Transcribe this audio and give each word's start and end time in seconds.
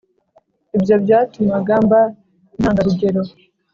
ibyo 0.77 0.95
byatumaga 1.03 1.73
mba 1.85 2.01
intanga 2.57 2.81
rugero 2.87 3.21